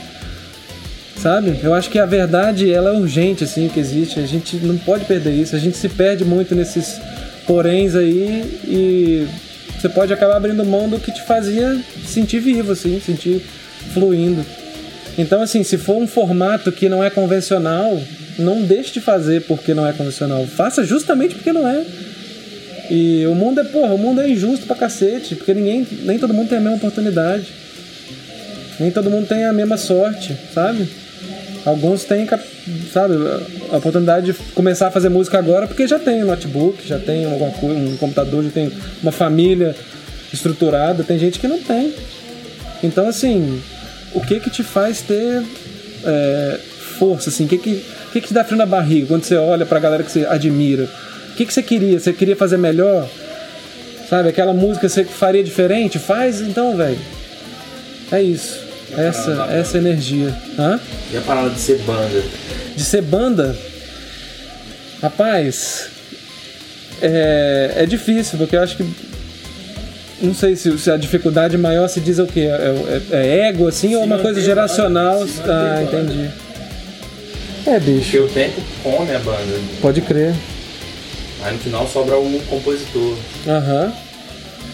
[1.18, 1.60] Sabe?
[1.62, 4.20] Eu acho que a verdade, ela é urgente, assim, que existe.
[4.20, 5.56] A gente não pode perder isso.
[5.56, 7.00] A gente se perde muito nesses
[7.46, 9.28] poréns aí e
[9.78, 13.42] você pode acabar abrindo mão do que te fazia sentir vivo, assim, sentir
[13.94, 14.46] fluindo.
[15.18, 18.02] Então, assim, se for um formato que não é convencional,
[18.38, 20.46] não deixe de fazer porque não é convencional.
[20.46, 21.84] Faça justamente porque não é.
[22.90, 26.34] E o mundo é, porra, o mundo é injusto pra cacete, porque ninguém, nem todo
[26.34, 27.48] mundo tem a mesma oportunidade.
[28.80, 30.88] Nem todo mundo tem a mesma sorte, sabe?
[31.66, 32.28] Alguns têm,
[32.92, 33.14] sabe,
[33.72, 37.26] a oportunidade de começar a fazer música agora porque já tem um notebook, já tem
[37.26, 38.72] alguma coisa, um computador, já tem
[39.04, 39.76] uma família
[40.34, 41.04] estruturada.
[41.04, 41.94] Tem gente que não tem.
[42.82, 43.62] Então, assim,
[44.14, 45.44] o que que te faz ter
[46.06, 46.60] é,
[46.98, 47.46] força, assim?
[47.46, 49.80] O que que, o que que te dá frio na barriga quando você olha pra
[49.80, 50.90] galera que você admira?
[51.40, 51.98] O que que você queria?
[51.98, 53.08] Você queria fazer melhor?
[54.10, 55.98] Sabe, aquela música você faria diferente?
[55.98, 57.00] Faz então, velho.
[58.12, 58.60] É isso.
[58.98, 60.36] Essa, essa energia.
[60.58, 60.78] Hã?
[61.14, 62.22] E a parada de ser banda?
[62.76, 63.56] De ser banda,
[65.02, 65.88] rapaz,
[67.02, 68.86] é, é difícil, porque eu acho que.
[70.22, 72.42] Não sei se, se a dificuldade maior se diz o quê?
[72.42, 75.26] É, é- é ego, assim, ou uma coisa geracional?
[75.26, 76.02] se Ah, banda.
[76.04, 76.30] entendi.
[77.66, 79.58] É, bicho, Porque o tempo come a banda.
[79.82, 80.34] pode crer.
[81.44, 83.18] Aí no final sobra um compositor.
[83.48, 83.94] Aham.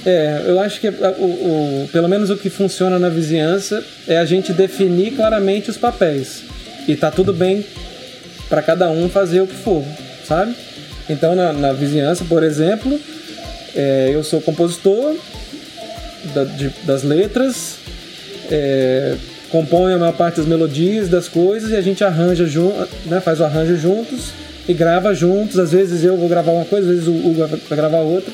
[0.05, 4.17] É, eu acho que a- o, o- pelo menos o que funciona na vizinhança é
[4.17, 6.43] a gente definir claramente os papéis.
[6.87, 7.65] E tá tudo bem
[8.47, 9.83] para cada um fazer o que for,
[10.27, 10.55] sabe?
[11.09, 12.99] Então na, na vizinhança, por exemplo,
[13.75, 15.15] é, eu sou compositor
[16.35, 17.77] da- de- das letras,
[18.51, 19.15] é,
[19.51, 23.43] a maior parte das melodias, das coisas, e a gente arranja junto, né, faz o
[23.45, 24.31] arranjo juntos
[24.67, 25.59] e grava juntos.
[25.59, 28.33] Às vezes eu vou gravar uma coisa, às vezes o Hugo vai- gravar outra.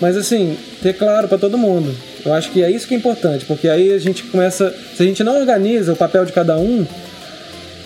[0.00, 1.94] Mas assim, ter claro para todo mundo.
[2.24, 4.74] Eu acho que é isso que é importante, porque aí a gente começa.
[4.96, 6.86] Se a gente não organiza o papel de cada um,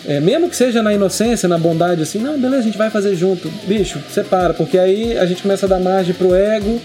[0.07, 3.15] é, mesmo que seja na inocência, na bondade, assim, não, beleza, a gente vai fazer
[3.15, 3.49] junto.
[3.67, 6.81] Bicho, separa, porque aí a gente começa a dar margem pro ego,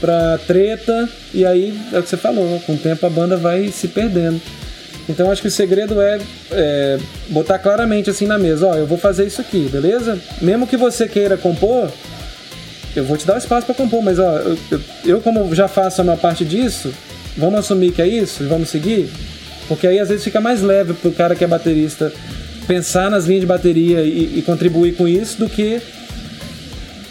[0.00, 3.68] pra treta, e aí é o que você falou, com o tempo a banda vai
[3.68, 4.40] se perdendo.
[5.08, 6.18] Então acho que o segredo é,
[6.50, 10.18] é, botar claramente assim na mesa, ó, eu vou fazer isso aqui, beleza?
[10.40, 11.90] Mesmo que você queira compor,
[12.94, 15.68] eu vou te dar o espaço para compor, mas ó, eu, eu, eu como já
[15.68, 16.92] faço a maior parte disso,
[17.36, 19.08] vamos assumir que é isso e vamos seguir?
[19.68, 22.12] Porque aí às vezes fica mais leve pro cara que é baterista
[22.66, 25.80] pensar nas linhas de bateria e, e contribuir com isso do que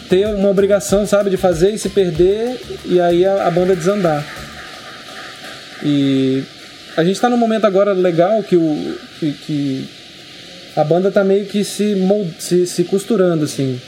[0.08, 4.24] ter uma obrigação, sabe, de fazer e se perder e aí a, a banda desandar.
[5.82, 6.44] E
[6.96, 9.88] a gente tá num momento agora legal que o que, que
[10.74, 13.80] a banda tá meio que se, mold, se se costurando assim.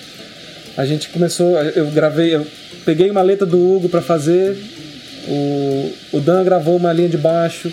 [0.77, 2.47] A gente começou, eu gravei, eu
[2.85, 4.57] peguei uma letra do Hugo para fazer,
[5.27, 7.73] o, o Dan gravou uma linha de baixo,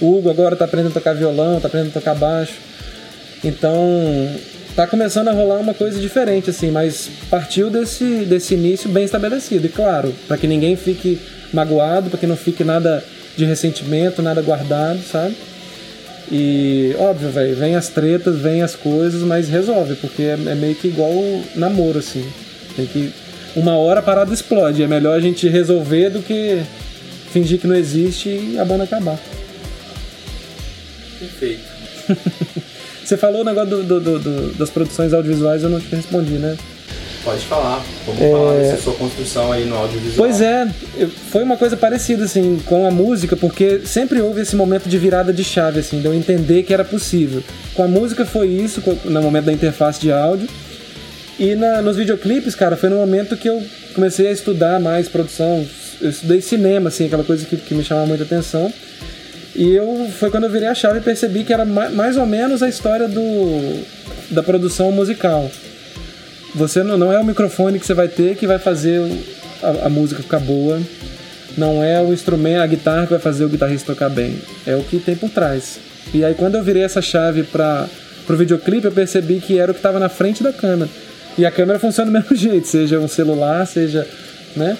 [0.00, 2.54] o Hugo agora tá aprendendo a tocar violão, tá aprendendo a tocar baixo.
[3.44, 4.28] Então,
[4.74, 9.66] tá começando a rolar uma coisa diferente assim, mas partiu desse desse início bem estabelecido.
[9.66, 11.20] E claro, para que ninguém fique
[11.52, 13.02] magoado, para que não fique nada
[13.36, 15.34] de ressentimento, nada guardado, sabe?
[16.30, 20.74] E óbvio, velho, vem as tretas, vem as coisas, mas resolve, porque é, é meio
[20.76, 21.12] que igual
[21.56, 22.24] namoro, assim.
[22.76, 23.12] Tem que.
[23.56, 24.80] Uma hora a parada explode.
[24.82, 26.62] É melhor a gente resolver do que
[27.32, 29.18] fingir que não existe e a banda acabar.
[31.18, 31.62] Perfeito.
[33.04, 36.34] Você falou o negócio do- do- do- do- das produções audiovisuais, eu não te respondi,
[36.34, 36.56] né?
[37.22, 37.84] Pode falar.
[38.06, 40.16] Vamos falar dessa sua construção aí no audiovisual.
[40.16, 40.66] Pois é,
[41.30, 45.30] foi uma coisa parecida assim com a música, porque sempre houve esse momento de virada
[45.32, 47.42] de chave assim, de eu entender que era possível.
[47.74, 50.48] Com a música foi isso, no momento da interface de áudio.
[51.38, 53.62] E na- nos videoclipes, cara, foi no momento que eu
[53.94, 55.66] comecei a estudar mais produção.
[56.00, 58.72] Eu estudei cinema, assim, aquela coisa que, que me chamava muita atenção.
[59.54, 62.62] E eu foi quando eu virei a chave e percebi que era mais ou menos
[62.62, 63.82] a história do,
[64.30, 65.50] da produção musical.
[66.54, 69.00] Você não, não é o microfone que você vai ter que vai fazer
[69.62, 70.80] a, a música ficar boa.
[71.56, 74.38] Não é o instrumento, a guitarra que vai fazer o guitarrista tocar bem.
[74.66, 75.78] É o que tem por trás.
[76.12, 77.88] E aí quando eu virei essa chave para
[78.26, 80.90] pro videoclipe, eu percebi que era o que estava na frente da câmera.
[81.36, 84.06] E a câmera funciona do mesmo jeito, seja um celular, seja,
[84.56, 84.76] né?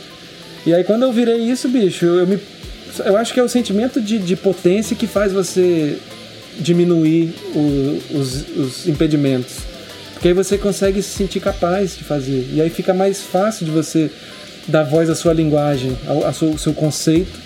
[0.66, 2.38] E aí quando eu virei isso, bicho, eu me
[3.04, 5.96] eu acho que é o sentimento de, de potência que faz você
[6.58, 9.69] diminuir o, os, os impedimentos.
[10.20, 12.46] Porque aí você consegue se sentir capaz de fazer.
[12.52, 14.10] E aí fica mais fácil de você
[14.68, 17.40] dar voz à sua linguagem, ao, ao seu, seu conceito,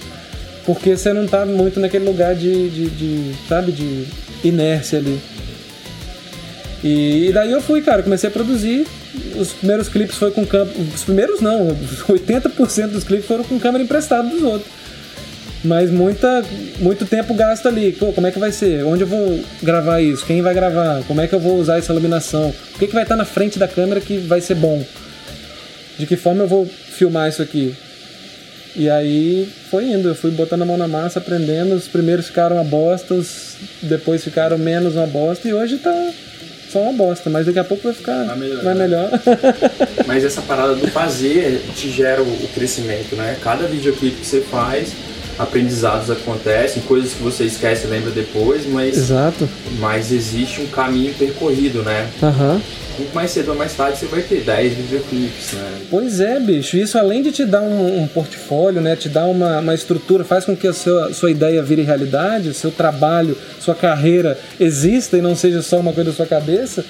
[0.67, 4.09] porque você não está muito naquele lugar de, de, de, sabe, de
[4.43, 5.21] inércia ali.
[6.83, 8.85] E, e, daí eu fui, cara, comecei a produzir.
[9.37, 10.77] Os primeiros clipes foi com câmera.
[10.93, 11.69] Os primeiros não,
[12.11, 14.69] 80% dos clipes foram com câmera emprestada dos outros.
[15.65, 16.45] Mas muita,
[16.79, 17.93] muito tempo gasto ali.
[17.93, 18.85] Pô, como é que vai ser?
[18.85, 20.27] Onde eu vou gravar isso?
[20.27, 21.03] Quem vai gravar?
[21.07, 22.55] Como é que eu vou usar essa iluminação?
[22.75, 24.85] O que, que vai estar na frente da câmera que vai ser bom?
[25.99, 27.75] De que forma eu vou filmar isso aqui?
[28.77, 31.75] E aí foi indo, eu fui botando a mão na massa, aprendendo.
[31.75, 36.13] Os primeiros ficaram uma bosta, os depois ficaram menos uma bosta, e hoje tá
[36.71, 38.65] só uma bosta, mas daqui a pouco vai ficar vai melhor.
[38.65, 39.11] Vai melhor.
[40.07, 43.39] mas essa parada do fazer te gera o crescimento, né?
[43.41, 44.93] Cada videoclipe que você faz
[45.39, 48.97] aprendizados acontecem, coisas que você esquece e lembra depois, mas.
[48.97, 49.49] Exato.
[49.79, 52.09] Mas existe um caminho percorrido, né?
[52.23, 52.55] Aham.
[52.55, 52.61] Uhum.
[52.97, 55.81] Muito mais cedo ou mais tarde você vai ter 10 videoclipes, né?
[55.91, 56.77] Pois é, bicho.
[56.77, 58.95] Isso além de te dar um, um portfólio, né?
[58.95, 62.55] Te dar uma, uma estrutura, faz com que a sua, sua ideia vire realidade, o
[62.55, 66.85] seu trabalho, sua carreira exista e não seja só uma coisa da sua cabeça.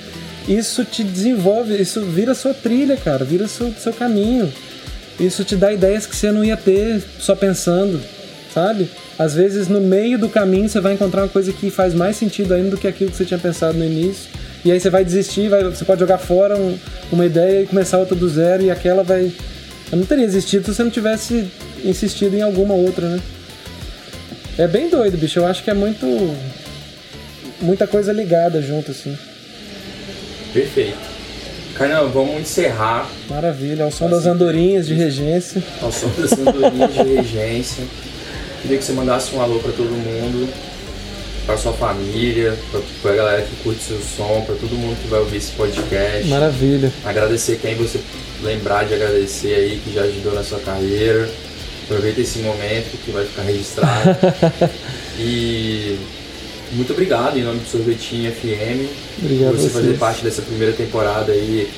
[0.46, 4.52] Isso te desenvolve, isso vira sua trilha, cara, vira seu, seu caminho.
[5.18, 7.98] Isso te dá ideias que você não ia ter só pensando
[8.54, 8.88] sabe?
[9.18, 12.54] Às vezes no meio do caminho você vai encontrar uma coisa que faz mais sentido
[12.54, 14.30] ainda do que aquilo que você tinha pensado no início.
[14.64, 16.78] E aí você vai desistir, vai, você pode jogar fora um,
[17.12, 19.30] uma ideia e começar outra do zero e aquela vai.
[19.92, 21.50] não teria existido se você não tivesse
[21.84, 23.20] insistido em alguma outra, né?
[24.56, 25.40] É bem doido, bicho.
[25.40, 26.06] Eu acho que é muito.
[27.60, 29.18] muita coisa ligada junto, assim.
[30.52, 31.14] Perfeito.
[31.74, 33.10] Carnal, vamos encerrar.
[33.28, 35.60] Maravilha, ao som das andorinhas de regência.
[35.82, 37.84] Ao som das andorinhas de regência.
[38.64, 40.48] Queria que você mandasse um alô para todo mundo,
[41.44, 42.58] para sua família,
[43.02, 46.26] para a galera que curte seu som, para todo mundo que vai ouvir esse podcast.
[46.28, 46.90] Maravilha.
[47.04, 48.00] Agradecer quem você
[48.42, 51.28] lembrar de agradecer aí, que já ajudou na sua carreira.
[51.84, 54.16] Aproveita esse momento que vai ficar registrado.
[55.20, 55.98] e
[56.72, 58.88] muito obrigado em nome do Sorvetinho FM.
[59.18, 61.68] Obrigado por você fazer parte dessa primeira temporada aí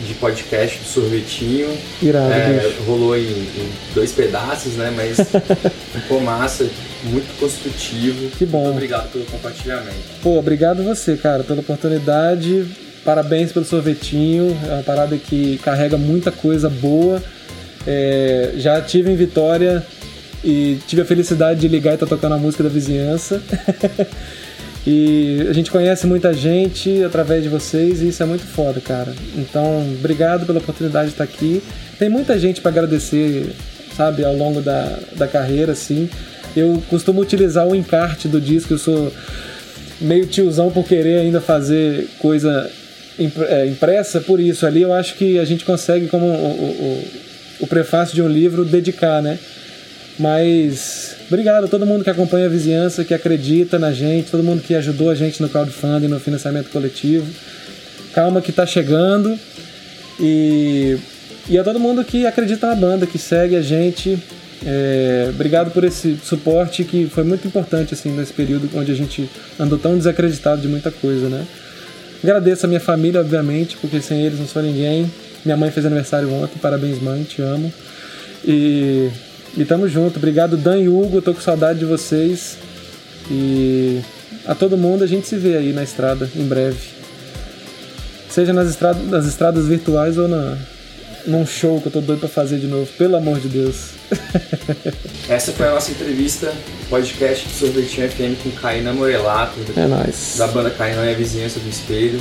[0.00, 1.68] de podcast do sorvetinho.
[2.00, 4.92] Irado, é, rolou em, em, dois pedaços, né?
[4.94, 5.18] Mas
[5.92, 6.68] ficou massa,
[7.04, 8.30] muito construtivo.
[8.30, 8.64] Que bom.
[8.64, 9.96] Muito obrigado pelo compartilhamento.
[10.22, 12.66] Pô, obrigado você, cara, pela oportunidade.
[13.04, 14.56] Parabéns pelo sorvetinho.
[14.68, 17.22] É uma parada que carrega muita coisa boa.
[17.86, 19.84] É, já tive em Vitória
[20.44, 23.42] e tive a felicidade de ligar e estar tá tocando a música da vizinhança.
[24.86, 29.14] E a gente conhece muita gente através de vocês e isso é muito foda, cara.
[29.36, 31.62] Então, obrigado pela oportunidade de estar aqui.
[31.98, 33.52] Tem muita gente para agradecer,
[33.96, 36.10] sabe, ao longo da, da carreira, assim.
[36.56, 39.12] Eu costumo utilizar o encarte do disco, eu sou
[40.00, 42.68] meio tiozão por querer ainda fazer coisa
[43.48, 44.66] é, impressa por isso.
[44.66, 47.04] Ali eu acho que a gente consegue, como o, o,
[47.60, 49.38] o prefácio de um livro, dedicar, né?
[50.22, 54.62] Mas obrigado a todo mundo que acompanha a vizinhança, que acredita na gente, todo mundo
[54.62, 57.26] que ajudou a gente no crowdfunding, no financiamento coletivo.
[58.14, 59.36] Calma que está chegando.
[60.20, 60.96] E,
[61.48, 64.16] e a todo mundo que acredita na banda, que segue a gente.
[64.64, 69.28] É, obrigado por esse suporte que foi muito importante assim nesse período onde a gente
[69.58, 71.44] andou tão desacreditado de muita coisa, né?
[72.22, 75.10] Agradeço a minha família, obviamente, porque sem eles não sou ninguém.
[75.44, 77.74] Minha mãe fez aniversário ontem, parabéns mãe, te amo.
[78.46, 79.10] E
[79.56, 80.18] e tamo junto.
[80.18, 81.20] Obrigado, Dan e Hugo.
[81.22, 82.56] tô com saudade de vocês.
[83.30, 84.00] E
[84.46, 86.78] a todo mundo a gente se vê aí na estrada em breve.
[88.28, 90.56] Seja nas estradas, nas estradas virtuais ou na,
[91.26, 93.90] num show que eu tô doido pra fazer de novo, pelo amor de Deus.
[95.28, 96.52] Essa foi a nossa entrevista,
[96.88, 100.34] podcast do Sorvetinho FM com Kainan Morelato, é nóis.
[100.36, 102.20] da banda Kainan e a Vizinhança do Espelho.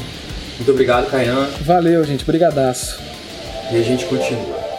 [0.58, 1.48] Muito obrigado, Kainan.
[1.62, 2.24] Valeu, gente.
[2.24, 3.00] Brigadaço.
[3.72, 4.71] E a gente continua.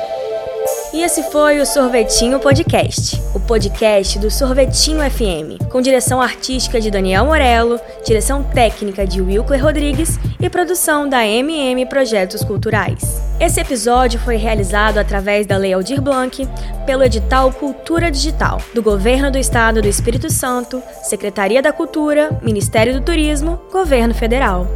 [0.93, 6.90] E esse foi o Sorvetinho Podcast, o podcast do Sorvetinho FM, com direção artística de
[6.90, 13.22] Daniel Morello, direção técnica de Wilker Rodrigues e produção da MM Projetos Culturais.
[13.40, 16.47] Esse episódio foi realizado através da Lei Aldir Blanc,
[16.84, 22.93] pelo edital Cultura Digital, do Governo do Estado do Espírito Santo, Secretaria da Cultura, Ministério
[22.93, 24.66] do Turismo, Governo Federal.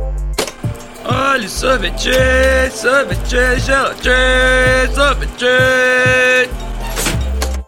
[1.08, 6.65] Olha, sorvete, sorvete, gelatina, sorvete.